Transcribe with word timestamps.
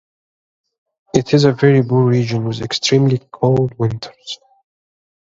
It 1.13 1.31
is 1.31 1.43
a 1.43 1.51
very 1.51 1.83
poor 1.87 2.03
region 2.09 2.45
with 2.45 2.61
extremely 2.63 3.19
cold 3.31 3.77
winters. 3.77 4.39